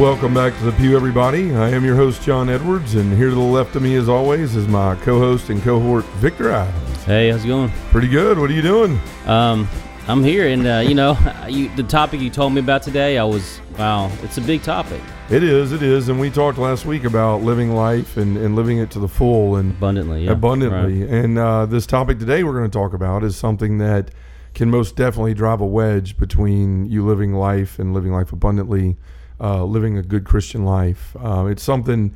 [0.00, 1.54] Welcome back to the Pew, everybody.
[1.54, 4.56] I am your host, John Edwards, and here to the left of me, as always,
[4.56, 7.04] is my co-host and cohort, Victor Adams.
[7.04, 7.70] Hey, how's it going?
[7.90, 8.38] Pretty good.
[8.38, 8.98] What are you doing?
[9.26, 9.68] Um,
[10.08, 11.16] I'm here, and uh, you know,
[11.48, 15.00] you, the topic you told me about today, I was wow, it's a big topic.
[15.30, 15.72] It is.
[15.72, 18.98] It is, and we talked last week about living life and, and living it to
[18.98, 20.32] the full and Abundantly, yeah.
[20.32, 21.02] abundantly.
[21.04, 21.10] Right.
[21.10, 24.10] And uh, this topic today we're going to talk about is something that
[24.54, 28.96] can most definitely drive a wedge between you living life and living life abundantly,
[29.42, 31.16] uh, living a good Christian life.
[31.22, 32.14] Uh, it's something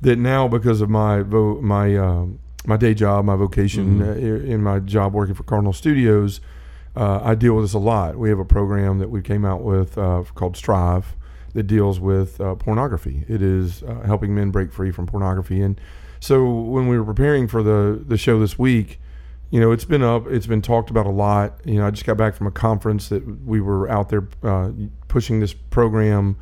[0.00, 2.26] that now, because of my vo- my uh,
[2.66, 4.08] my day job, my vocation Mhm.
[4.08, 6.40] uh, in my job working for Cardinal Studios,
[6.96, 8.16] uh, I deal with this a lot.
[8.16, 11.16] We have a program that we came out with uh, called Strive
[11.54, 13.24] that deals with uh, pornography.
[13.28, 15.60] It is uh, helping men break free from pornography.
[15.62, 15.80] And
[16.20, 19.00] so when we were preparing for the the show this week,
[19.50, 21.58] you know, it's been up, it's been talked about a lot.
[21.64, 24.70] You know, I just got back from a conference that we were out there uh,
[25.08, 26.36] pushing this program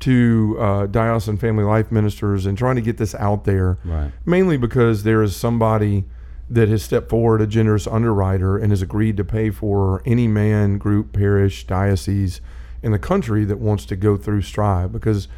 [0.00, 4.12] to uh, diocesan family life ministers and trying to get this out there Right.
[4.24, 6.04] mainly because there is somebody
[6.50, 10.78] that has stepped forward, a generous underwriter, and has agreed to pay for any man,
[10.78, 12.40] group, parish, diocese
[12.82, 15.28] in the country that wants to go through Strive because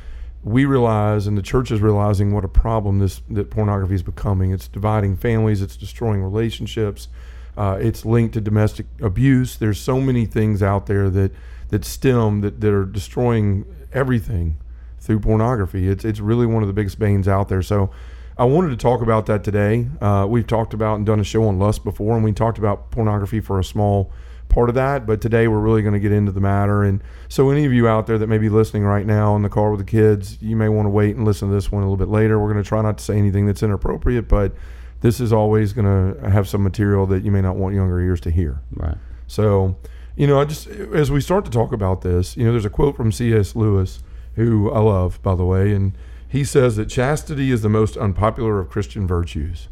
[0.44, 4.52] we realize and the church is realizing what a problem this that pornography is becoming.
[4.52, 7.08] It's dividing families, it's destroying relationships,
[7.56, 9.56] uh, it's linked to domestic abuse.
[9.56, 11.32] There's so many things out there that
[11.70, 14.58] that stem that, that are destroying everything
[14.98, 15.88] through pornography.
[15.88, 17.62] It's it's really one of the biggest banes out there.
[17.62, 17.90] So
[18.38, 19.88] I wanted to talk about that today.
[20.00, 22.90] Uh, we've talked about and done a show on lust before, and we talked about
[22.90, 24.10] pornography for a small
[24.48, 25.06] part of that.
[25.06, 26.82] But today we're really going to get into the matter.
[26.82, 29.48] And so, any of you out there that may be listening right now in the
[29.48, 31.86] car with the kids, you may want to wait and listen to this one a
[31.86, 32.38] little bit later.
[32.38, 34.52] We're going to try not to say anything that's inappropriate, but
[35.00, 38.20] this is always going to have some material that you may not want younger ears
[38.22, 38.60] to hear.
[38.72, 38.98] Right.
[39.26, 39.76] So,
[40.16, 42.70] you know, I just as we start to talk about this, you know, there's a
[42.70, 43.54] quote from C.S.
[43.56, 44.02] Lewis,
[44.34, 45.92] who I love, by the way, and
[46.28, 49.68] he says that chastity is the most unpopular of Christian virtues,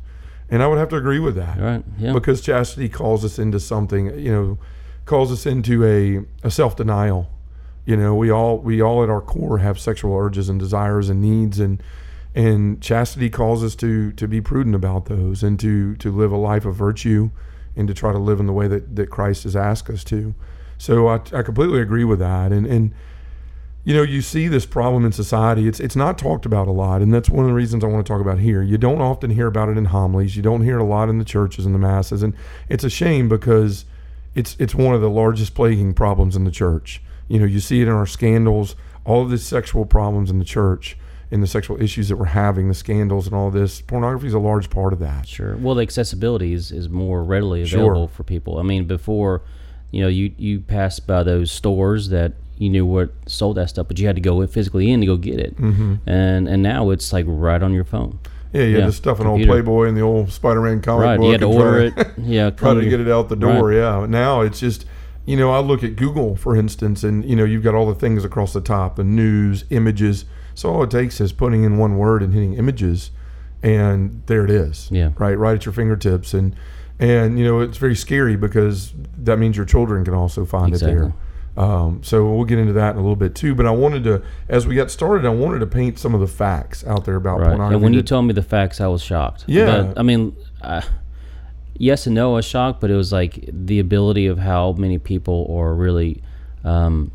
[0.51, 1.85] and I would have to agree with that Right.
[1.99, 2.13] Yeah.
[2.13, 4.59] because chastity calls us into something, you know,
[5.05, 7.31] calls us into a, a self denial.
[7.87, 11.21] You know, we all we all at our core have sexual urges and desires and
[11.23, 11.83] needs and
[12.35, 16.37] and chastity calls us to to be prudent about those and to to live a
[16.37, 17.31] life of virtue
[17.79, 20.35] and to try to live in the way that, that Christ has asked us to.
[20.77, 22.53] So I, I completely agree with that.
[22.53, 22.93] And and
[23.85, 25.67] you know, you see this problem in society.
[25.67, 28.05] It's it's not talked about a lot, and that's one of the reasons I want
[28.05, 28.63] to talk about here.
[28.63, 30.37] You don't often hear about it in homilies.
[30.37, 32.35] You don't hear it a lot in the churches and the masses, and
[32.69, 33.87] it's a shame because
[34.35, 37.01] it's it's one of the largest plaguing problems in the church.
[37.29, 40.45] You know, you see it in our scandals, all of the sexual problems in the
[40.45, 40.99] church,
[41.31, 43.81] and the sexual issues that we're having, the scandals and all this.
[43.83, 45.27] Pornography is a large part of that.
[45.29, 45.57] Sure.
[45.57, 47.81] Well, the accessibility is, is more readily Sure.
[47.81, 48.59] available for people.
[48.59, 49.43] I mean, before,
[49.91, 53.87] you know, you you passed by those stores that you knew what sold that stuff,
[53.89, 55.57] but you had to go physically in to go get it.
[55.57, 55.95] Mm-hmm.
[56.09, 58.19] And and now it's like right on your phone.
[58.53, 59.43] Yeah, you Yeah, had to stuff an old.
[59.43, 61.17] Playboy and the old Spider-Man comic right.
[61.19, 61.27] book.
[61.27, 62.07] You had to try order it.
[62.19, 62.49] Yeah.
[62.51, 63.59] try to get it out the Right.
[63.59, 63.73] door.
[63.75, 64.07] Yeah.
[64.09, 64.87] Now it's just,
[65.27, 67.95] you know, I look at Google, for instance, and, you know, you've got all the
[67.95, 70.25] things across the top the news, images.
[70.59, 73.13] So all it takes is putting in one word and hitting images,
[73.63, 74.89] and there it is.
[74.91, 75.11] Yeah.
[75.17, 76.35] Right, right at your fingertips.
[76.35, 76.57] And,
[76.99, 80.81] and you know, it's very scary because that means your children can also find it
[80.81, 81.05] there.
[81.05, 81.21] Exactly.
[81.57, 83.55] Um, so we'll get into that in a little bit too.
[83.55, 86.27] But I wanted to, as we got started, I wanted to paint some of the
[86.27, 87.51] facts out there about Right.
[87.51, 87.75] pornography.
[87.75, 89.45] And when you told me the facts, I was shocked.
[89.47, 89.83] Yeah.
[89.83, 90.83] But, I mean, uh,
[91.75, 94.99] yes and no, I was shocked, but it was like the ability of how many
[94.99, 96.21] people are really
[96.65, 97.13] um,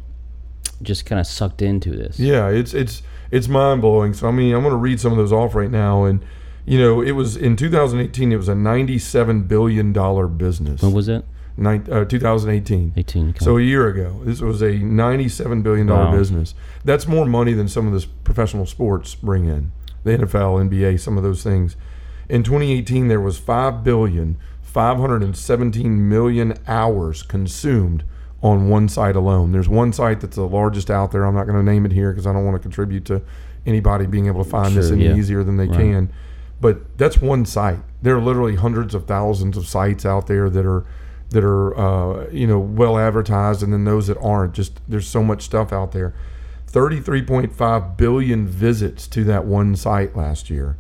[0.81, 2.18] just kind of sucked into this.
[2.18, 4.13] Yeah, it's it's it's mind blowing.
[4.13, 6.23] So I mean, I'm going to read some of those off right now, and
[6.66, 8.31] you know, it was in 2018.
[8.31, 10.81] It was a 97 billion dollar business.
[10.81, 11.25] When was it?
[11.57, 12.94] Nin- uh, 2018.
[12.97, 13.30] 18.
[13.30, 13.39] okay.
[13.45, 16.18] So a year ago, this was a 97 billion dollar Wow.
[16.18, 16.56] business.
[16.85, 19.71] That's more money than some of the professional sports bring in.
[20.03, 21.75] The NFL, NBA, some of those things.
[22.29, 28.03] In 2018, there was 5 billion 517 million hours consumed
[28.44, 29.54] on one site alone.
[29.54, 31.25] There's one site that's the largest out there.
[31.25, 33.22] I'm not going to name it here because I don't want to contribute to
[33.66, 35.16] anybody being able to find this any yeah.
[35.16, 35.80] easier than they Right.
[35.80, 36.13] can.
[36.60, 37.80] But that's one site.
[38.01, 40.86] There are literally hundreds of thousands of sites out there that are
[41.30, 44.54] that are uh, you know well advertised, and then those that aren't.
[44.54, 46.13] Just there's so much stuff out there.
[46.72, 50.78] 33.5 billion visits to that one site last year,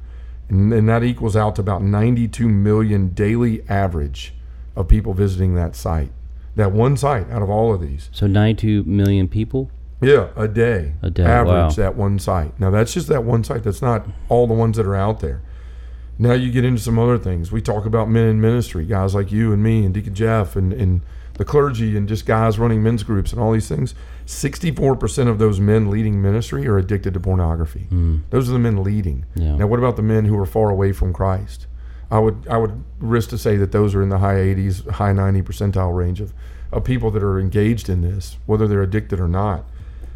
[0.49, 4.33] and, and that equals out to about 92 million daily average
[4.75, 6.11] of people visiting that site.
[6.55, 8.09] That one site out of all of these.
[8.11, 9.71] So 92 million people.
[10.01, 10.93] Yeah, a day.
[11.01, 11.69] A day, Average wow.
[11.69, 12.59] that one site.
[12.59, 13.63] Now that's just that one site.
[13.63, 15.41] That's not all the ones that are out there.
[16.19, 17.51] Now you get into some other things.
[17.51, 20.71] We talk about men in ministry, guys like you and me and Deacon Jeff and,
[20.71, 21.01] and
[21.35, 23.95] the clergy and just guys running men's groups and all these things.
[24.25, 27.87] 64% of those men leading ministry are addicted to pornography.
[27.89, 28.19] Hmm.
[28.29, 29.25] Those are the men leading.
[29.35, 29.55] Yeah.
[29.55, 31.65] Now what about the men who are far away from Christ?
[32.11, 35.13] I would I would risk to say that those are in the high 80s, high
[35.13, 36.33] 90 percentile range of,
[36.71, 39.65] of people that are engaged in this, whether they're addicted or not.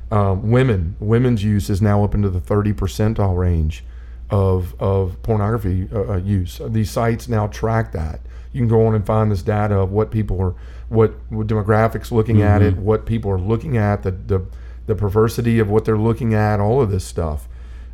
[0.09, 3.83] Um, women, women's use is now up into the 30 percentile range
[4.29, 6.61] of of pornography uh, uh, use.
[6.67, 8.19] These sites now track that.
[8.53, 10.55] You can go on and find this data of what people are,
[10.89, 14.45] what, what demographics looking at it, what people are looking at, the, the
[14.87, 17.47] the perversity of what they're looking at, all of this stuff.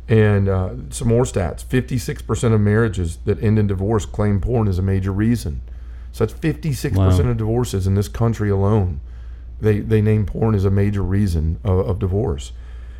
[0.08, 4.68] And uh, some more stats: fifty-six percent of marriages that end in divorce claim porn
[4.68, 5.62] as a major reason.
[6.12, 7.30] So that's fifty-six percent Wow.
[7.32, 9.00] of divorces in this country alone.
[9.60, 12.52] They they name porn as a major reason of, of divorce.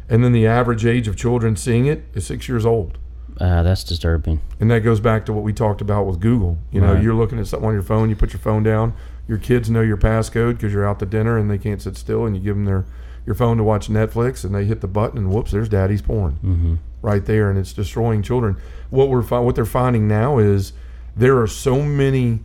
[0.09, 2.99] And then the average age of children seeing it is six years old.
[3.41, 4.41] Ah, that's disturbing.
[4.61, 6.59] And that goes back to what we talked about with Google.
[6.71, 7.03] You know, Right.
[7.03, 8.93] you're looking at something on your phone, you put your phone down,
[9.27, 12.25] your kids know your passcode because you're out to dinner and they can't sit still,
[12.27, 12.85] and you give them their
[13.27, 16.33] your phone to watch Netflix, and they hit the button, and whoops, there's daddy's porn
[16.43, 16.75] hmm
[17.05, 18.57] right there, and it's destroying children.
[18.91, 20.73] What we're fi- what they're finding now is
[21.15, 22.41] there are so many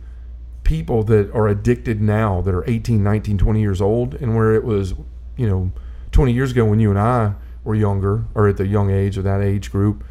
[0.62, 4.62] people that are addicted now that are 18, 19, 20 years old, and where it
[4.62, 4.94] was,
[5.36, 5.72] you know,
[6.12, 7.34] 20 years ago when you and I
[7.64, 10.04] were younger or at the young age of that age group,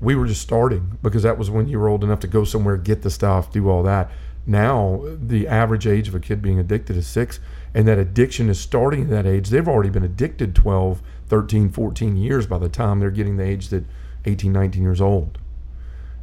[0.00, 2.76] we were just starting because that was when you were old enough to go somewhere,
[2.76, 4.10] get the stuff, do all that.
[4.46, 7.40] Now, the average age of a kid being addicted is six,
[7.74, 9.48] and that addiction is starting at that age.
[9.48, 13.68] They've already been addicted 12, 13, 14 years by the time they're getting the age
[13.68, 13.84] that
[14.24, 15.38] 18, 19 years old.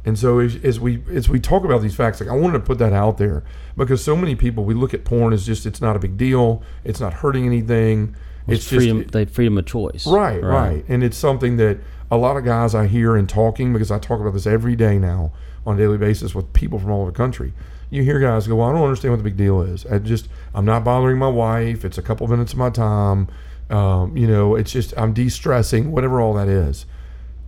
[0.04, 2.64] And so as, as we as we talk about these facts, like I wanted to
[2.64, 3.44] put that out there
[3.76, 6.62] because so many people we look at porn as just it's not a big deal,
[6.84, 8.14] it's not hurting anything,
[8.46, 9.02] It's, it's, freedom.
[9.02, 10.06] just the freedom of choice.
[10.06, 11.78] Right, right, And it's something that
[12.10, 14.98] a lot of guys I hear in talking because I talk about this every day
[14.98, 15.32] now
[15.66, 17.52] on a daily basis with people from all over the country.
[17.90, 19.86] You hear guys go, "Well, I don't understand what the big deal is.
[19.86, 21.84] I just I'm not bothering my wife.
[21.84, 23.28] It's a couple minutes of my time.
[23.70, 26.86] Um, you know, it's just I'm de-stressing, whatever all that is."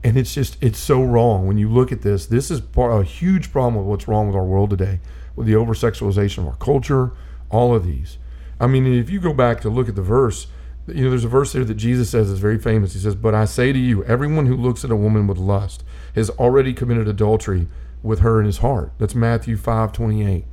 [0.03, 2.27] And it's just it's so wrong when you look at this.
[2.27, 5.01] This is part, a huge problem with what's wrong with our world today,
[5.37, 7.13] with the over sexualization of our culture,
[7.51, 8.17] all of these.
[8.59, 10.47] I mean, if you go back to look at the verse,
[10.87, 12.95] you know, there's a verse there that Jesus says is very famous.
[12.95, 15.85] He says, But I say to you, everyone who looks at a woman with lust
[16.15, 17.67] has already committed adultery
[18.03, 18.93] with her in his heart.
[18.99, 20.47] That's Matthew five twenty eight.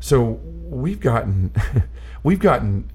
[0.00, 1.52] So we've gotten
[2.22, 2.90] we've gotten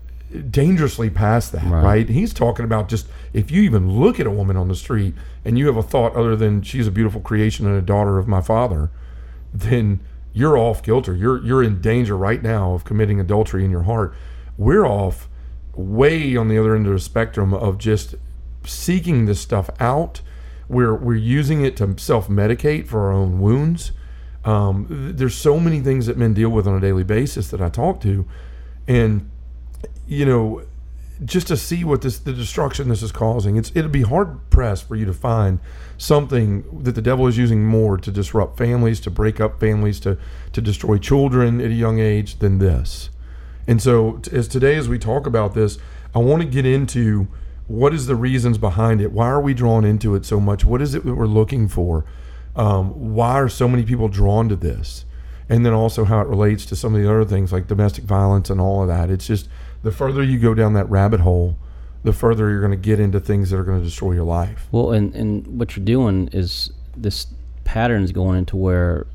[0.50, 1.84] dangerously past that, Right.
[1.84, 2.10] right.
[2.10, 5.14] He's talking about just if you even look at a woman on the street
[5.46, 8.28] and you have a thought other than she's a beautiful creation and a daughter of
[8.28, 8.90] my father,
[9.54, 10.02] then
[10.34, 11.16] you're off kilter.
[11.16, 14.14] You're you're in danger right now of committing adultery in your heart.
[14.58, 15.30] We're off
[15.74, 18.16] way on the other end of the spectrum of just
[18.66, 20.22] seeking this stuff out.
[20.70, 23.92] We're we're using it to self-medicate for our own wounds.
[24.44, 27.70] Um, there's so many things that men deal with on a daily basis that I
[27.70, 28.26] talk to,
[28.88, 29.30] and
[30.08, 30.64] you know,
[31.26, 34.88] just to see what this the destruction this is causing, it's it'd be hard pressed
[34.88, 35.60] for you to find
[35.98, 40.18] something that the devil is using more to disrupt families, to break up families, to
[40.54, 43.10] to destroy children at a young age than this.
[43.68, 45.78] And so, as today, as we talk about this,
[46.16, 47.28] I want to get into
[47.68, 49.12] what is the reasons behind it.
[49.12, 50.64] Why are we drawn into it so much?
[50.64, 52.06] What is it that we're looking for?
[52.56, 55.06] Um, why are so many people drawn to this?
[55.50, 58.50] And then also how it relates to some of the other things like domestic violence
[58.50, 59.10] and all of that.
[59.10, 59.48] It's just
[59.84, 61.58] the further you go down that rabbit hole,
[62.04, 64.68] the further you're going to get into things that are going to destroy your life.
[64.72, 67.28] Well, and and what you're doing is this
[67.64, 69.08] pattern is going into where,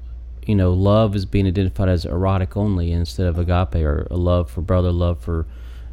[0.46, 4.50] you know, love is being identified as erotic only instead of agape or a love
[4.50, 5.46] for brother, love for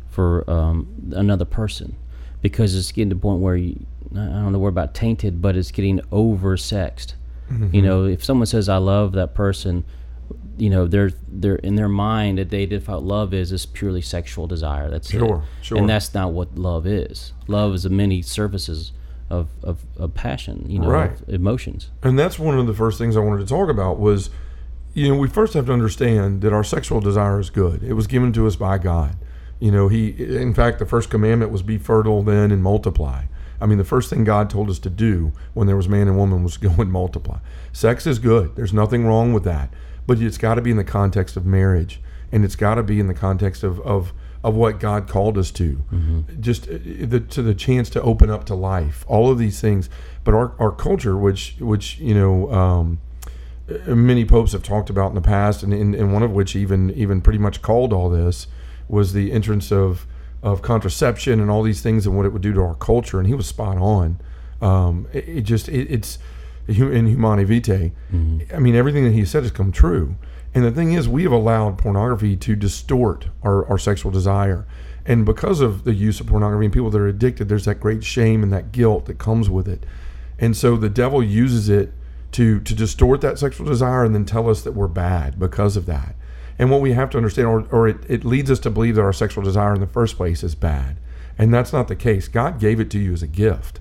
[0.10, 1.96] for um, another person,
[2.42, 5.56] because it's getting to the point where you, I don't know word about tainted, but
[5.56, 7.14] it's getting oversexed.
[7.52, 7.76] Mm-hmm.
[7.76, 9.84] You know, if someone says I love that person,
[10.58, 14.02] you know, they're they're in their mind that they identify what love is is purely
[14.02, 14.90] sexual desire.
[14.90, 15.66] That's Sure, it.
[15.66, 15.78] sure.
[15.78, 17.34] And that's not what love is.
[17.48, 18.92] Love is the many surfaces
[19.30, 21.12] of, of, of passion, you know, Right.
[21.28, 21.90] emotions.
[22.04, 24.30] And that's one of the first things I wanted to talk about was,
[24.94, 27.84] you know, we first have to understand that our sexual desire is good.
[27.84, 29.16] It was given to us by God.
[29.60, 33.24] You know, He, in fact, the first commandment was be fertile then and multiply.
[33.62, 36.18] I mean, the first thing God told us to do when there was man and
[36.18, 37.40] woman was go and multiply.
[37.74, 38.56] Sex is good.
[38.56, 39.74] There's nothing wrong with that.
[40.08, 42.00] But it's got to be in the context of marriage,
[42.32, 44.12] and it's got to be in the context of, of,
[44.44, 45.84] of what God called us to.
[46.40, 49.90] Just uh, the, to the chance to open up to life, all of these things.
[50.24, 53.00] But our, our culture, which which you know, um,
[53.70, 56.56] uh, many popes have talked about in the past, and, and, and one of which
[56.56, 58.48] even even pretty much called all this
[58.90, 60.06] was the entrance of
[60.42, 63.20] of contraception and all these things and what it would do to our culture.
[63.20, 64.22] And he was spot on.
[64.62, 66.18] Um, it, it, just it, it's
[66.68, 67.92] in Humanae Vitae.
[68.14, 68.56] Mm-hmm.
[68.56, 70.16] I mean, everything that he said has come true.
[70.54, 74.66] And the thing is, we have allowed pornography to distort our, our sexual desire.
[75.06, 78.04] And because of the use of pornography and people that are addicted, there's that great
[78.04, 79.86] shame and that guilt that comes with it.
[80.40, 81.92] And so the devil uses it
[82.32, 85.86] to to distort that sexual desire and then tell us that we're bad because of
[85.88, 86.16] that.
[86.60, 89.02] And what we have to understand, or, or it, it leads us to believe that
[89.02, 90.98] our sexual desire in the first place is bad.
[91.38, 92.28] And that's not the case.
[92.28, 93.80] God gave it to you as a gift.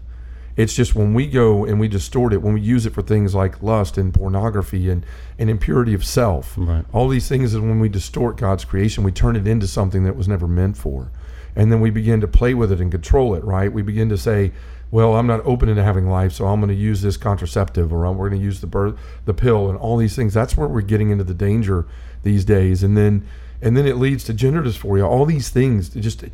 [0.56, 3.34] It's just when we go and we distort it, when we use it for things
[3.34, 5.04] like lust and pornography and,
[5.38, 6.84] and impurity of self, right.
[6.92, 10.16] all these things is when we distort God's creation, we turn it into something that
[10.16, 11.10] was never meant for.
[11.54, 13.72] And then we begin to play with it and control it, right?
[13.72, 14.52] We begin to say,
[14.90, 18.10] well, I'm not open into having life, so I'm going to use this contraceptive or
[18.12, 20.34] we're going to use the birth, the pill and all these things.
[20.34, 21.86] That's where we're getting into the danger
[22.22, 22.82] these days.
[22.82, 23.26] And then
[23.60, 26.24] and then it leads to gender dysphoria, all these things just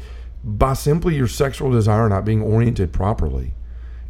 [0.43, 3.55] by simply your sexual desire not being oriented properly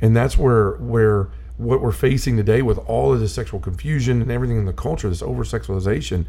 [0.04, 4.30] and that's where where what we're facing today with all of this sexual confusion and
[4.30, 6.26] everything in the culture, this over sexualization,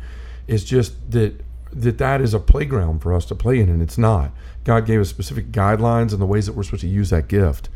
[0.48, 1.42] is just that
[1.74, 4.32] that that is a playground for us to play in, and it's not.
[4.64, 7.68] God gave us specific guidelines and the ways that we're supposed to use that gift,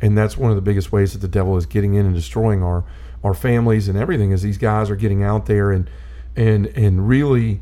[0.00, 2.62] and that's one of the biggest ways that the devil is getting in and destroying
[2.64, 2.84] our
[3.22, 4.32] our families and everything.
[4.32, 5.88] Is these guys are getting out there and
[6.36, 7.60] and and really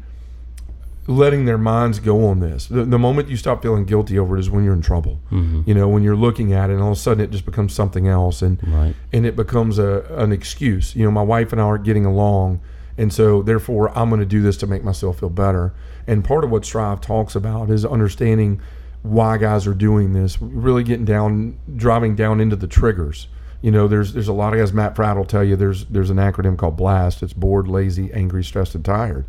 [1.06, 2.66] letting their minds go on this.
[2.66, 5.20] The, the, moment you stop feeling guilty over it is when you're in trouble.
[5.32, 5.62] Mm-hmm.
[5.66, 7.74] You know, when you're looking at it, and all of a sudden it just becomes
[7.74, 8.94] something else, and right.
[9.12, 10.94] and it becomes a an excuse.
[10.94, 12.60] You know, my wife and I aren't getting along,
[12.96, 15.74] and so therefore I'm going to do this to make myself feel better.
[16.06, 18.60] And part of what Strive talks about is understanding
[19.02, 23.26] why guys are doing this, really getting down, driving down into the triggers.
[23.62, 24.72] You know, there's there's a lot of guys.
[24.72, 27.22] Matt Fradd will tell you there's there's an acronym called BLAST.
[27.22, 29.24] It's bored, lazy, angry, stressed, and tired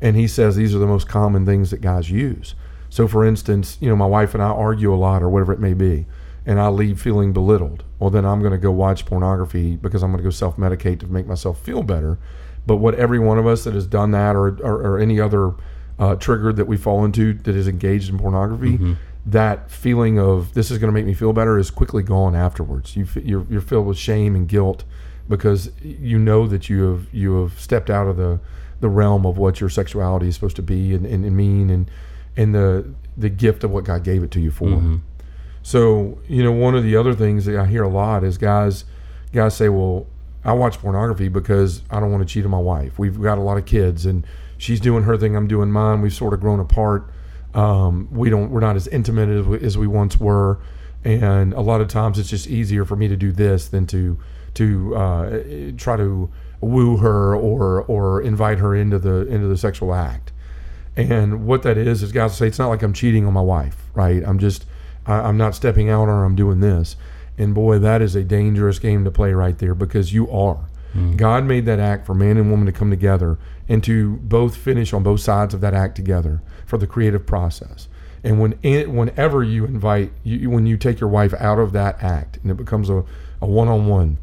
[0.00, 2.54] and he says these are the most common things that guys use.
[2.88, 5.60] So, for instance, you know, my wife and I argue a lot or whatever it
[5.60, 6.06] may be,
[6.44, 7.84] and I leave feeling belittled.
[7.98, 11.00] Well, then I'm going to go watch pornography because I'm going to go self medicate
[11.00, 12.18] to make myself feel better.
[12.66, 15.52] But what every one of us that has done that or, or, or any other
[15.98, 18.94] uh, trigger that we fall into that is engaged in pornography, mm-hmm.
[19.26, 22.96] That feeling of this is going to make me feel better is quickly gone afterwards.
[22.96, 24.84] You, you're, you're filled with shame and guilt
[25.28, 28.40] because you know that you have you have stepped out of the
[28.80, 31.90] the realm of what your sexuality is supposed to be and, and, and mean and
[32.36, 34.68] and the the gift of what God gave it to you for.
[34.68, 34.96] Mm-hmm.
[35.62, 38.84] So you know, one of the other things that I hear a lot is guys
[39.32, 40.06] guys say, "Well,
[40.44, 42.98] I watch pornography because I don't want to cheat on my wife.
[42.98, 46.00] We've got a lot of kids, and she's doing her thing, I'm doing mine.
[46.00, 47.10] We've sort of grown apart.
[47.54, 50.60] Um, we don't, we're not as intimate as we, as we once were,
[51.04, 54.18] and a lot of times it's just easier for me to do this than to
[54.54, 55.42] to uh,
[55.76, 56.30] try to
[56.60, 60.32] woo her or or invite her into the into the sexual act.
[60.96, 63.76] And what that is is guys say it's not like I'm cheating on my wife,
[63.94, 64.22] right?
[64.24, 64.66] I'm just
[65.06, 66.96] I, am not stepping out or I'm doing this.
[67.38, 70.68] And boy, that is a dangerous game to play right there because you are.
[70.94, 71.16] Mm.
[71.16, 74.92] God made that act for man and woman to come together and to both finish
[74.92, 77.88] on both sides of that act together for the creative process.
[78.22, 78.52] And when
[78.94, 82.56] whenever you invite, you, when you take your wife out of that act and it
[82.56, 83.04] becomes a,
[83.40, 84.18] a one-on-one,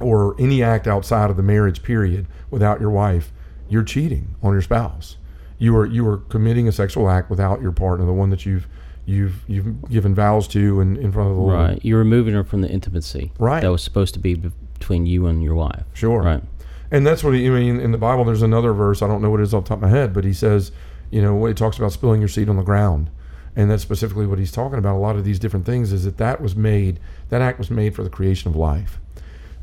[0.00, 3.32] or any act outside of the marriage period without your wife,
[3.68, 5.18] you're cheating on your spouse.
[5.58, 8.66] You are you are committing a sexual act without your partner, the one that you've
[9.04, 11.54] you've you've given vows to in, in front of the Lord.
[11.54, 11.84] Right.
[11.84, 13.30] You're removing her from the intimacy.
[13.38, 13.60] Right.
[13.60, 14.40] That was supposed to be
[14.80, 15.84] between you and your wife.
[15.94, 16.22] Sure.
[16.22, 16.42] Right.
[16.90, 18.24] And that's what he, I mean in the Bible.
[18.24, 20.12] There's another verse I don't know what it is off the top of my head,
[20.12, 20.72] but he says,
[21.10, 23.10] you know, it talks about spilling your seed on the ground,
[23.54, 24.96] and that's specifically what he's talking about.
[24.96, 27.94] A lot of these different things is that that was made, that act was made
[27.94, 28.98] for the creation of life.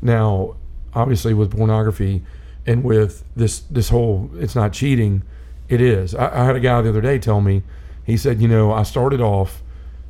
[0.00, 0.56] Now,
[0.94, 2.22] obviously, with pornography
[2.66, 5.22] and with this this whole, it's not cheating,
[5.68, 6.14] it is.
[6.14, 7.62] I, I had a guy the other day tell me,
[8.04, 9.62] he said, you know, I started off,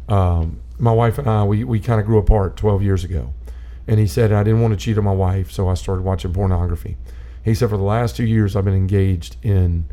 [0.08, 3.32] um, my wife and I, we, we kind of grew apart 12 years ago.
[3.88, 6.32] And he said, I didn't want to cheat on my wife, so I started watching
[6.32, 6.96] pornography.
[7.42, 9.86] He said, for the last two years, I've been engaged in,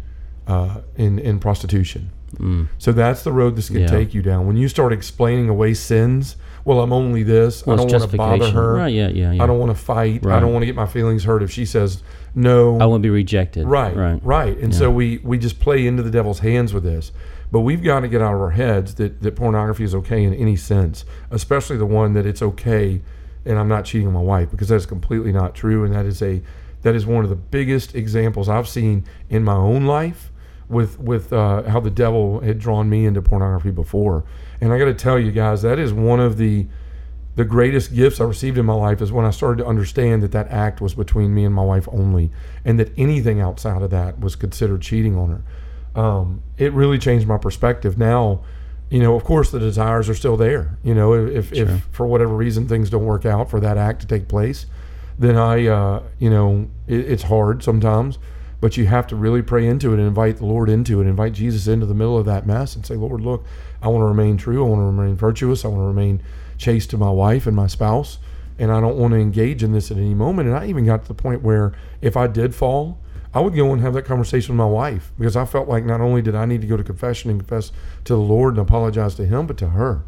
[0.47, 2.11] uh, in, in prostitution.
[2.35, 2.67] Mm.
[2.77, 3.87] So that's the road this can Yeah.
[3.87, 4.45] take you down.
[4.47, 6.35] When you start explaining away sins,
[6.65, 7.65] well, I'm only this.
[7.65, 8.73] Well, I don't want to bother her.
[8.75, 8.93] Right.
[8.93, 9.07] Yeah.
[9.07, 9.31] Yeah.
[9.31, 9.43] yeah.
[9.43, 10.25] I don't want to fight.
[10.25, 12.77] I don't want to get my feelings hurt if she says no.
[12.79, 13.65] I want to be rejected.
[13.65, 14.19] right, Right.
[14.25, 14.57] right.
[14.57, 14.79] And Yeah.
[14.79, 17.11] so we we just play into the devil's hands with this.
[17.51, 20.33] But we've got to get out of our heads that that pornography is okay in
[20.33, 23.01] any sense, especially the one that it's okay
[23.45, 26.21] and I'm not cheating on my wife because that's completely not true and that is
[26.21, 26.41] a
[26.81, 30.31] that is one of the biggest examples I've seen in my own life
[30.69, 34.23] with with uh, how the devil had drawn me into pornography before.
[34.61, 36.67] And I got to tell you guys, that is one of the
[37.35, 40.31] the greatest gifts I received in my life is when I started to understand that
[40.31, 42.31] that act was between me and my wife only,
[42.63, 46.01] and that anything outside of that was considered cheating on her.
[46.01, 47.97] Um, it really changed my perspective.
[47.97, 48.41] Now,
[48.89, 50.77] you know, of course, the desires are still there.
[50.83, 51.67] You know, if, Sure.
[51.67, 54.65] if for whatever reason things don't work out for that act to take place,
[55.17, 58.17] then I, uh, you know, it, it's hard sometimes.
[58.61, 61.33] But you have to really pray into it and invite the Lord into it, invite
[61.33, 63.43] Jesus into the middle of that mess, and say, Lord, look,
[63.81, 64.65] I want to remain true.
[64.65, 65.65] I want to remain virtuous.
[65.65, 66.23] I want to remain
[66.57, 68.17] chaste to my wife and my spouse,
[68.57, 70.47] and I don't want to engage in this at any moment.
[70.47, 72.97] And I even got to the point where if I did fall,
[73.35, 75.99] I would go and have that conversation with my wife because I felt like not
[76.01, 77.71] only did I need to go to confession and confess
[78.05, 80.03] to the Lord and apologize to Him, but to her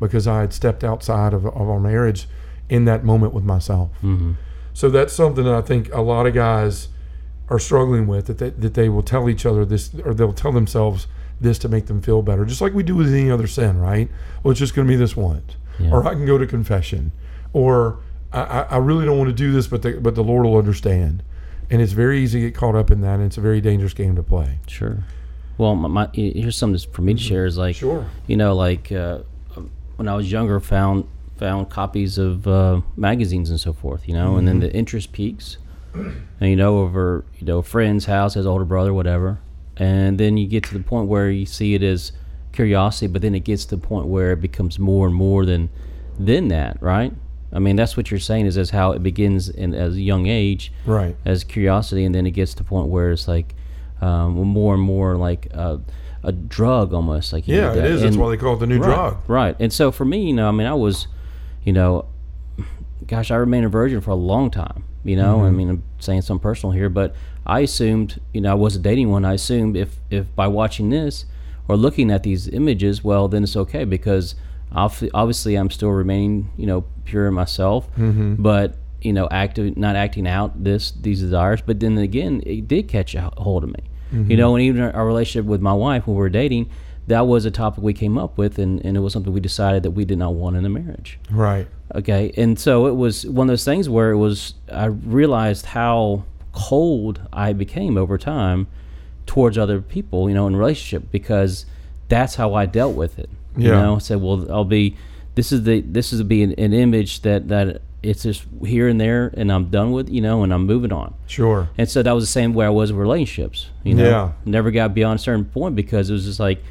[0.00, 2.28] because I had stepped outside of, of our marriage
[2.68, 3.90] in that moment with myself.
[4.00, 4.32] hmm
[4.74, 6.88] So that's something that I think a lot of guys
[7.50, 10.52] are struggling with that they, that they will tell each other this or they'll tell
[10.52, 11.08] themselves
[11.40, 14.08] this to make them feel better, just like we do with any other sin, right?
[14.42, 15.90] Well, it's just going to be this once, Yeah.
[15.90, 17.10] or I can go to confession,
[17.52, 17.98] or
[18.32, 20.58] I, I I really don't want to do this, but the, but the Lord will
[20.58, 21.22] understand.
[21.70, 23.92] And it's very easy to get caught up in that, and it's a very dangerous
[23.94, 24.58] game to play.
[24.66, 24.98] Sure.
[25.58, 28.06] Well, my, my here's something for me to share is like Sure.
[28.26, 29.18] you know like uh,
[29.96, 31.04] when I was younger found
[31.36, 35.56] found copies of uh, magazines and so forth you know and then the interest peaks
[35.94, 39.38] and you know over you know friend's house has older brother whatever
[39.76, 42.10] and then you get to the point where you see it as
[42.52, 45.68] curiosity but then it gets to the point where it becomes more and more than
[46.18, 47.12] than that right
[47.52, 50.26] I mean that's what you're saying is as how it begins in as a young
[50.26, 51.16] age Right.
[51.24, 53.54] as curiosity, and then it gets to the point where it's like
[54.00, 55.80] um, more and more like a,
[56.22, 57.32] a drug almost.
[57.32, 58.02] Like Yeah, it is.
[58.02, 59.16] That's why they call it the new right, drug.
[59.26, 59.56] Right.
[59.58, 61.08] And so for me, you know, I mean, I was,
[61.64, 62.04] you know,
[63.06, 64.84] gosh, I remained a virgin for a long time.
[65.04, 65.46] You know, Mm-hmm.
[65.46, 67.14] I mean, I'm saying something personal here, but
[67.46, 69.24] I assumed, you know, I wasn't dating one.
[69.24, 71.24] I assumed if if by watching this
[71.66, 74.34] or looking at these images, well, then it's okay because
[74.72, 78.42] obviously I'm still remaining, you know, pure in myself, Mm-hmm.
[78.42, 81.60] but you know, active, not acting out this these desires.
[81.64, 83.84] But then again, it did catch a hold of me.
[84.12, 84.30] Mm-hmm.
[84.30, 86.70] You know, and even our, relationship with my wife when we were dating,
[87.06, 89.82] that was a topic we came up with, and, and it was something we decided
[89.82, 91.18] that we did not want in a marriage.
[91.30, 91.68] Right.
[91.94, 96.24] Okay, and so it was one of those things where it was I realized how
[96.52, 98.66] cold I became over time
[99.26, 101.66] towards other people, you know, in relationship because
[102.08, 103.30] that's how I dealt with it.
[103.58, 103.82] You Yeah.
[103.82, 104.96] know, I said, well, I'll be
[105.34, 109.00] this is the this is be an, an image that that it's just here and
[109.00, 111.14] there, and I'm done with, you know, and I'm moving on.
[111.26, 111.68] Sure.
[111.76, 113.70] And so that was the same way I was with relationships.
[113.82, 114.32] You know, Yeah.
[114.44, 116.62] never got beyond a certain point because it was just like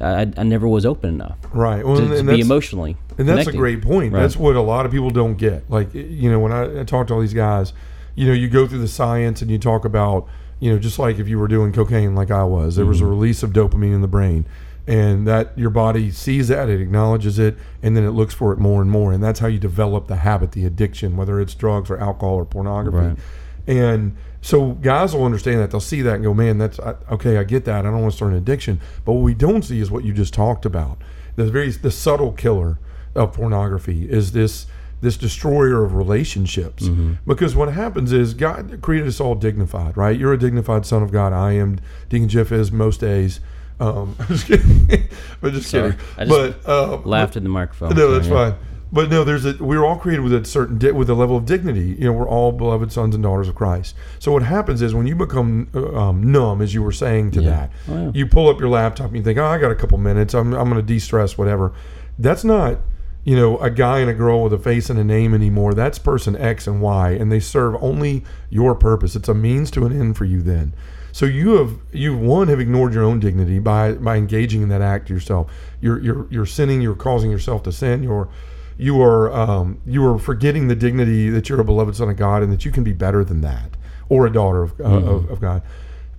[0.00, 1.84] I, I never was open enough Right.
[1.84, 2.96] Well, to, and to be that's- emotionally.
[3.18, 4.14] And that's a great point.
[4.14, 4.20] Right.
[4.22, 5.68] That's what a lot of people don't get.
[5.68, 7.74] Like, you know, when I, I talk to all these guys,
[8.14, 10.26] you know, you go through the science and you talk about,
[10.58, 12.88] you know, just like if you were doing cocaine like I was, there Mm-hmm.
[12.90, 14.46] was a release of dopamine in the brain.
[14.86, 18.58] And that your body sees that, it acknowledges it, and then it looks for it
[18.58, 19.12] more and more.
[19.12, 22.44] And that's how you develop the habit, the addiction, whether it's drugs or alcohol or
[22.44, 22.96] pornography.
[22.96, 23.18] Right.
[23.66, 25.70] And so guys will understand that.
[25.70, 27.36] They'll see that and go, man, that's I, okay.
[27.36, 27.80] I get that.
[27.86, 28.80] I don't want to start an addiction.
[29.04, 30.98] But what we don't see is what you just talked about.
[31.36, 32.78] The very the subtle killer
[33.14, 34.66] of pornography is this
[35.02, 36.84] this destroyer of relationships.
[36.84, 37.14] Mm-hmm.
[37.26, 40.18] Because what happens is God created us all dignified, right?
[40.18, 41.32] You're a dignified son of God.
[41.32, 41.78] I am.
[42.08, 43.40] Deacon Jeff is most days.
[43.80, 44.86] Um, just kidding.
[45.40, 45.92] but just Sorry.
[45.92, 46.06] kidding.
[46.18, 47.90] I just but uh, Laughed in the microphone.
[47.90, 48.50] no, so, that's yeah.
[48.50, 48.54] fine.
[48.92, 51.46] But no, there's a we're all created with a certain di- with a level of
[51.46, 51.96] dignity.
[51.98, 53.94] You know, we're all beloved sons and daughters of Christ.
[54.18, 57.40] So what happens is when you become uh, um, numb, as you were saying to
[57.42, 57.50] Yeah.
[57.50, 58.10] that, Oh, yeah.
[58.14, 60.34] you pull up your laptop and you think, oh, I got a couple minutes.
[60.34, 61.72] I'm I'm going to de-stress, whatever.
[62.18, 62.78] That's not
[63.22, 65.72] you know a guy and a girl with a face and a name anymore.
[65.72, 69.14] That's person X and Y, and they serve only your purpose.
[69.14, 70.42] It's a means to an end for you.
[70.42, 70.74] Then.
[71.12, 74.82] So you have you one have ignored your own dignity by by engaging in that
[74.82, 75.50] act yourself.
[75.80, 76.80] You're you're you're sinning.
[76.80, 78.02] You're causing yourself to sin.
[78.02, 78.28] You're
[78.76, 82.42] you are um, you are forgetting the dignity that you're a beloved son of God
[82.42, 83.76] and that you can be better than that
[84.08, 85.62] or a daughter of, uh, of, of God.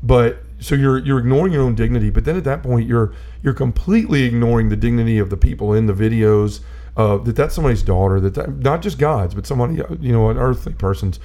[0.04, 2.10] But so you're you're ignoring your own dignity.
[2.10, 5.88] But then at that point you're you're completely ignoring the dignity of the people in
[5.88, 6.62] the videos.
[6.98, 8.20] Uh, that that's somebody's daughter.
[8.20, 11.20] That, that not just God's, but somebody you know an earthly person's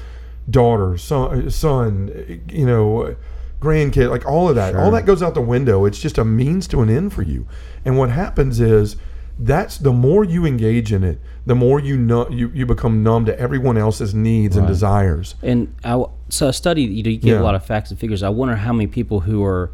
[0.48, 3.16] daughter, son, son you know,
[3.60, 4.74] grandkid, like all of that.
[4.76, 5.84] All that goes out the window.
[5.84, 7.46] It's just a means to an end for you.
[7.84, 8.96] And what happens is
[9.38, 13.26] that's the more you engage in it, the more you know you, you become numb
[13.26, 15.34] to everyone else's needs and desires.
[15.42, 17.40] And I, w- so I studied, you know, you get Yeah.
[17.40, 18.22] a lot of facts and figures.
[18.22, 19.70] I wonder how many people who are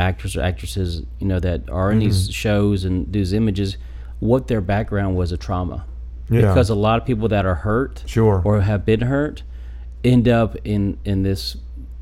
[0.00, 2.06] actors or actresses, you know, that are in Mm-hmm.
[2.08, 3.76] these shows and these images,
[4.20, 5.84] what their background was a trauma.
[6.30, 6.40] Yeah.
[6.40, 8.40] Because a lot of people that are hurt Sure.
[8.44, 9.42] or have been hurt
[10.02, 11.56] end up in, in this,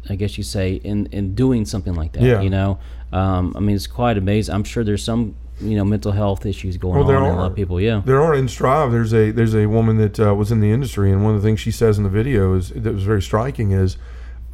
[0.08, 2.40] I guess you say, in, in doing something like that, Yeah.
[2.40, 2.78] you know?
[3.12, 4.54] Um, I mean, it's quite amazing.
[4.54, 7.36] I'm sure there's some you know mental health issues going Well, on there in a
[7.36, 7.80] lot of people.
[7.80, 8.02] Yeah.
[8.04, 8.90] There are in Strive.
[8.90, 11.46] There's a there's a woman that uh, was in the industry, and one of the
[11.46, 13.96] things she says in the video is that was very striking is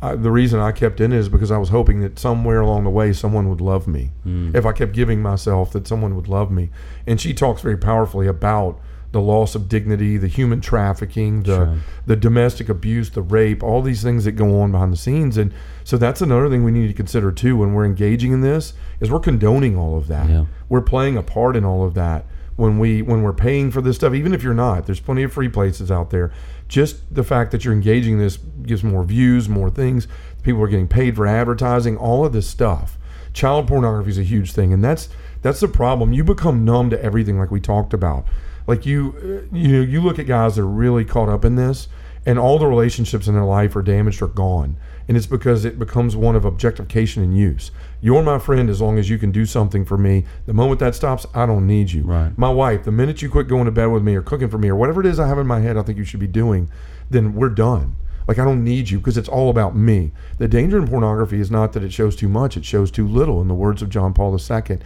[0.02, 2.84] uh, the reason I kept in it is because I was hoping that somewhere along
[2.84, 4.11] the way someone would love me.
[4.54, 6.70] If I kept giving myself, that someone would love me.
[7.06, 8.78] And she talks very powerfully about
[9.11, 11.77] the loss of dignity, the human trafficking, the Sure.
[12.07, 15.38] the domestic abuse, the rape, all these things that go on behind the scenes.
[15.38, 15.53] And
[15.85, 19.11] so that's another thing we need to consider too when we're engaging in this is
[19.11, 20.29] we're condoning all of that.
[20.29, 20.44] Yeah.
[20.68, 23.97] We're playing a part in all of that when we when we're paying for this
[23.97, 24.12] stuff.
[24.12, 26.31] Even if you're not, there's plenty of free places out there.
[26.68, 30.07] Just the fact that you're engaging in this gives more views, more things.
[30.42, 32.99] People are getting paid for advertising, all of this stuff.
[33.33, 35.09] Child pornography is a huge thing, and that's
[35.42, 36.12] that's the problem.
[36.12, 38.27] You become numb to everything, like we talked about.
[38.66, 39.14] Like you,
[39.53, 41.88] uh, you know, you look at guys that are really caught up in this,
[42.27, 44.77] and all the relationships in their life are damaged or gone,
[45.09, 47.70] and it's because it becomes one of objectification and use.
[48.03, 50.27] You're my friend as long as you can do something for me.
[50.44, 52.03] The moment that stops, I don't need you.
[52.03, 52.37] Right.
[52.37, 54.68] My wife, the minute you quit going to bed with me or cooking for me
[54.68, 56.70] or whatever it is I have in my head, I think you should be doing,
[57.09, 57.96] then we're done.
[58.27, 60.12] Like I don't need you because it's all about me.
[60.37, 63.40] The danger in pornography is not that it shows too much; it shows too little.
[63.40, 64.79] In the words of John Paul II,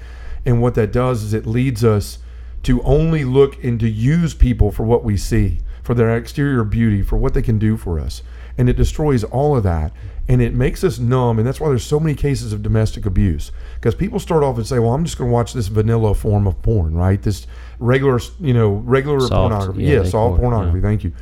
[0.44, 2.18] and what that does is it leads us
[2.64, 7.02] to only look and to use people for what we see, for their exterior beauty,
[7.02, 8.22] for what they can do for us,
[8.57, 9.92] and it destroys all of that.
[10.28, 13.50] And it makes us numb, and that's why there's so many cases of domestic abuse.
[13.74, 16.46] Because people start off and say, "Well, I'm just going to watch this vanilla form
[16.46, 17.20] of porn, right?
[17.20, 17.48] This
[17.81, 19.83] regular, you know, regular Soft, pornography.
[19.83, 20.78] yeah, Yeah, soft pornography.
[20.78, 20.83] yeah.
[20.83, 21.12] Thank you."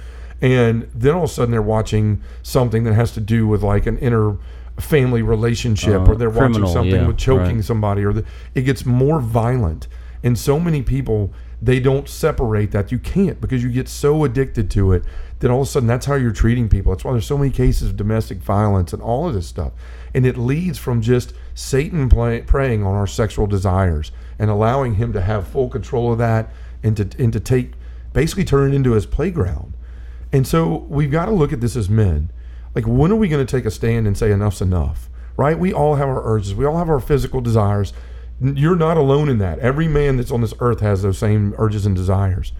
[0.42, 3.86] And then all of a sudden they're watching something that has to do with like
[3.86, 4.36] an inner
[4.80, 7.64] family relationship, Uh, or they're criminal, watching something yeah, with choking right.
[7.64, 9.88] somebody, or the, it gets more violent.
[10.22, 12.90] And so many people they don't separate that.
[12.90, 15.04] You can't because you get so addicted to it
[15.40, 16.92] that all of a sudden that's how you're treating people.
[16.92, 19.72] That's why there's so many cases of domestic violence and all of this stuff.
[20.14, 25.12] And it leads from just Satan play, preying on our sexual desires and allowing him
[25.12, 26.50] to have full control of that
[26.82, 27.72] and to and to take
[28.12, 29.74] basically turn it into his playground.
[30.32, 32.30] And so we've got to look at this as men.
[32.74, 35.08] Like, when are we going to take a stand and say enough's enough?
[35.36, 35.58] Right?
[35.58, 36.54] We all have our urges.
[36.54, 37.92] We all have our physical desires.
[38.40, 39.58] You're not alone in that.
[39.58, 42.52] Every man that's on this earth has those same urges and desires.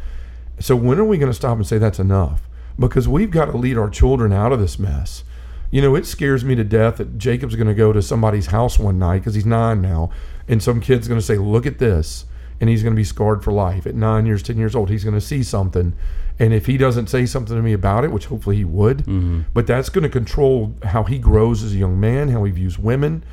[0.59, 2.43] So when are we going to stop and say that's enough?
[2.79, 5.25] Because we've got to lead our children out of this mess.
[5.71, 8.79] You know, it scares me to death that Jacob's going to go to somebody's house
[8.79, 10.11] one night because he's nine now,
[10.49, 12.25] and some kid's going to say, "Look at this,"
[12.61, 13.87] and he's going to be scarred for life.
[13.87, 15.95] At nine years, ten years old, he's going to see something,
[16.39, 19.43] and if he doesn't say something to me about it, which hopefully he would, mm-hmm.
[19.55, 22.79] but that's going to control how he grows as a young man, how he views
[22.79, 23.25] women,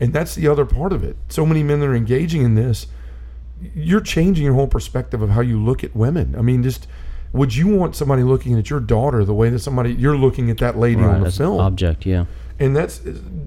[0.00, 1.16] and that's the other part of it.
[1.28, 2.86] So many men that are engaging in this,
[3.74, 6.34] you're changing your whole perspective of how you look at women.
[6.36, 6.86] I mean, just
[7.32, 10.58] would you want somebody looking at your daughter the way that somebody you're looking at
[10.58, 11.60] that lady Right, on the film?
[11.60, 12.04] object.
[12.06, 12.26] Yeah.
[12.58, 13.00] and that's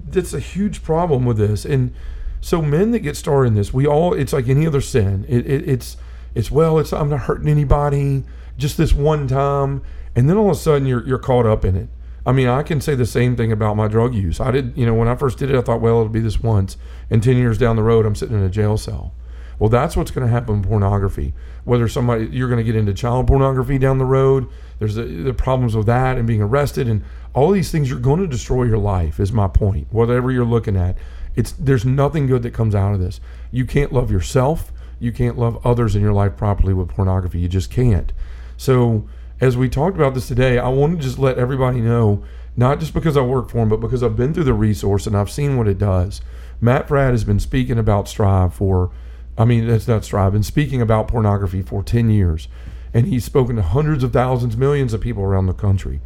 [0.10, 1.66] that's a huge problem with this.
[1.66, 1.94] And
[2.42, 5.26] so men that get started in this, we all it's like any other sin.
[5.28, 5.98] It, it, it's
[6.36, 8.24] it's well, it's I'm not hurting anybody,
[8.58, 9.82] just this one time,
[10.16, 11.90] and then all of a sudden you're you're caught up in it.
[12.26, 14.40] I mean, I can say the same thing about my drug use.
[14.40, 16.42] I did, you know, when I first did it, I thought, well, it'll be this
[16.42, 16.78] once,
[17.10, 19.14] and ten years down the road, I'm sitting in a jail cell.
[19.58, 21.34] Well, that's what's going to happen with pornography.
[21.66, 24.48] Whether somebody you're going to get into child pornography down the road,
[24.80, 27.90] there's the, the problems with that and being arrested and all these things.
[27.90, 29.20] You're going to destroy your life.
[29.20, 29.88] Is my point.
[29.92, 30.98] Whatever you're looking at,
[31.40, 33.22] it's there's nothing good that comes out of this.
[33.50, 34.74] You can't love yourself.
[35.00, 37.40] You can't love others in your life properly with pornography.
[37.40, 38.12] You just can't.
[38.58, 39.08] So
[39.40, 42.26] as we talked about this today, I want to just let everybody know,
[42.58, 45.16] not just because I work for him, but because I've been through the resource and
[45.16, 46.20] I've seen what it does.
[46.60, 48.92] Matt Fradd has been speaking about Strive for,
[49.38, 52.50] I mean, that's not Strive, been speaking about pornography for 10 years.
[52.94, 56.02] And he's spoken to hundreds of thousands, millions of people around the country.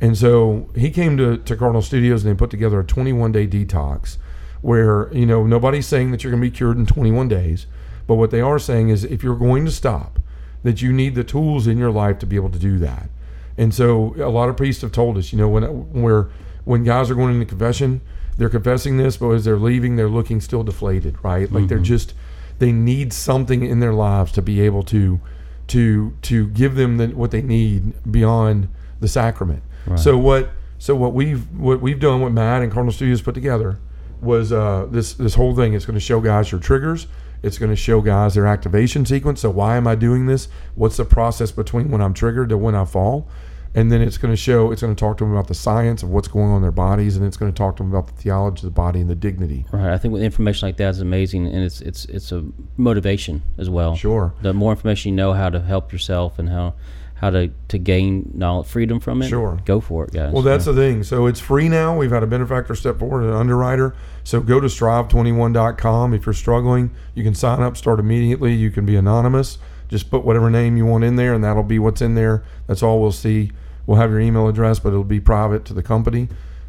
[0.00, 3.46] And so he came to, to Cardinal Studios and they put together a 21 day
[3.46, 4.16] detox
[4.62, 7.66] where, you know, nobody's saying that you're going to be cured in 21 days.
[8.06, 10.18] But what they are saying is if you're going to stop,
[10.62, 13.10] that you need the tools in your life to be able to do that.
[13.58, 16.30] And so a lot of priests have told us, you know, when where
[16.64, 18.00] when guys are going into confession,
[18.38, 21.50] they're confessing this, but as they're leaving, they're looking still deflated, right?
[21.52, 21.84] Like they're mm-hmm.
[21.84, 22.14] just
[22.58, 25.20] they need something in their lives to be able to
[25.68, 28.68] to to give them the, what they need beyond
[29.00, 29.62] the sacrament.
[29.96, 33.78] So what so what we've what we've done, what Matt and Cardinal Studios put together
[34.22, 35.74] was uh, this this whole thing.
[35.74, 37.06] It's going to show guys your triggers.
[37.42, 39.40] It's going to show guys their activation sequence.
[39.40, 40.48] So why am I doing this?
[40.76, 43.28] What's the process between when I'm triggered to when I fall?
[43.74, 44.70] And then it's going to show.
[44.70, 46.70] It's going to talk to them about the science of what's going on in their
[46.70, 49.08] bodies, and it's going to talk to them about the theology of the body and
[49.08, 49.64] the dignity.
[49.72, 49.92] Right.
[49.92, 52.44] I think with information like that is amazing, and it's it's it's a
[52.76, 53.96] motivation as well.
[53.96, 54.34] Sure.
[54.42, 56.74] The more information you know how to help yourself and how
[57.22, 59.56] how to to gain knowledge, freedom from it, Sure.
[59.64, 60.32] go for it, guys.
[60.32, 60.72] Well, that's Yeah.
[60.72, 61.02] the thing.
[61.04, 61.96] So it's free now.
[61.96, 63.94] We've had a benefactor step forward, an underwriter.
[64.24, 66.12] So go to strive21.com.
[66.14, 68.52] If you're struggling, you can sign up, start immediately.
[68.54, 69.58] You can be anonymous.
[69.88, 72.42] Just put whatever name you want in there, and that'll be what's in there.
[72.66, 73.52] That's all we'll see.
[73.86, 76.28] We'll have your email address, but it'll be private to the company.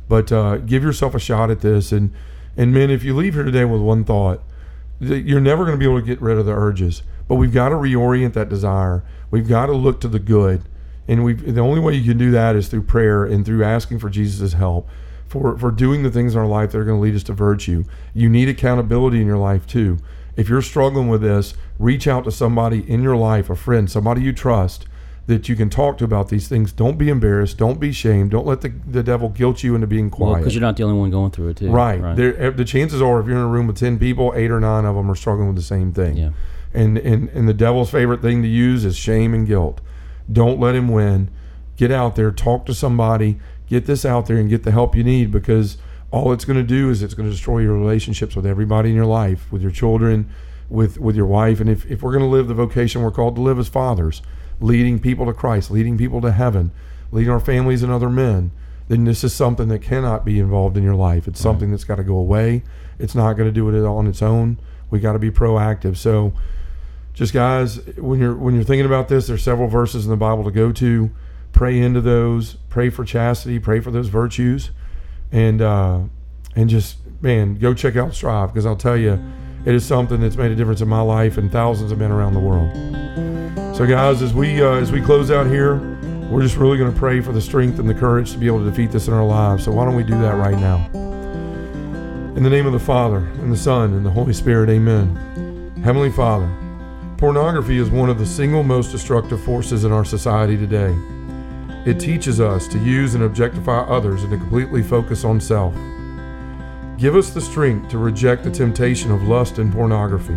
[0.10, 1.92] But uh, give yourself a shot at this.
[1.92, 2.12] And,
[2.58, 4.42] and men, if you leave here today with one thought,
[5.00, 7.02] you're never going to be able to get rid of the urges.
[7.28, 9.04] But we've got to reorient that desire.
[9.32, 10.64] We've got to look to the good.
[11.08, 14.00] And we the only way you can do that is through prayer and through asking
[14.00, 14.88] for Jesus' help
[15.28, 17.34] for, for doing the things in our life that are going to lead us to
[17.34, 17.84] virtue.
[18.14, 19.98] You need accountability in your life too.
[20.36, 24.22] If you're struggling with this, reach out to somebody in your life, a friend, somebody
[24.22, 24.86] you trust
[25.26, 26.72] that you can talk to about these things.
[26.72, 27.58] Don't be embarrassed.
[27.58, 28.32] Don't be shamed.
[28.32, 30.40] Don't let the, the devil guilt you into being quiet.
[30.40, 31.70] because you're not the only one going through it too.
[31.72, 32.00] Right.
[32.00, 32.16] Right.
[32.16, 34.60] There, eh, the chances are, if you're in a room with ten people, eight or
[34.60, 36.18] nine of them are struggling with the same thing.
[36.18, 36.30] Yeah.
[36.74, 39.82] And and and the devil's favorite thing to use is shame and guilt.
[40.32, 41.30] Don't let him win.
[41.76, 45.04] Get out there, talk to somebody, get this out there, and get the help you
[45.04, 45.78] need because
[46.12, 48.96] all it's going to do is it's going to destroy your relationships with everybody in
[48.96, 50.30] your life, with your children,
[50.70, 51.60] with with your wife.
[51.60, 54.22] And if if we're going to live the vocation we're called to live as fathers,
[54.60, 56.72] leading people to Christ, leading people to heaven,
[57.12, 58.52] leading our families and other men,
[58.88, 61.28] then this is something that cannot be involved in your life.
[61.28, 62.64] It's something that's got to go away.
[63.00, 64.60] It's not going to do it on its own.
[64.90, 65.98] We got to be proactive.
[65.98, 66.34] So,
[67.13, 70.43] just guys, when you're when you're thinking about this, there's several verses in the Bible
[70.45, 71.12] to go to.
[71.52, 72.56] Pray into those.
[72.69, 73.60] Pray for chastity.
[73.60, 74.71] Pray for those virtues,
[75.32, 75.99] and uh,
[76.56, 79.23] and just man, go check out Strive because I'll tell you,
[79.65, 82.34] it is something that's made a difference in my life and thousands of men around
[82.34, 82.71] the world.
[83.76, 85.76] So, guys, as we uh, as we close out here,
[86.32, 88.60] we're just really going to pray for the strength and the courage to be able
[88.60, 89.63] to defeat this in our lives.
[89.63, 90.89] So, why don't we do that right now?
[92.36, 95.71] In the name of the Father and the Son and the Holy Spirit, Amen.
[95.84, 96.49] Heavenly Father,
[97.24, 100.94] pornography is one of the single most destructive forces in our society today.
[101.90, 105.74] It teaches us to use and objectify others and to completely focus on self.
[106.98, 110.36] Give us the strength to reject the temptation of lust and pornography.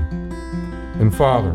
[1.01, 1.55] And Father,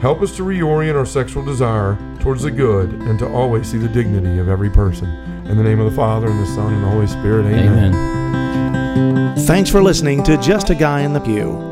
[0.00, 3.88] help us to reorient our sexual desire towards the good and to always see the
[3.88, 5.08] dignity of every person.
[5.48, 7.94] In the name of the Father, and the Son, and the Holy Spirit, amen.
[7.94, 9.36] Amen.
[9.38, 11.71] Thanks for listening to Just a Guy in the Pew.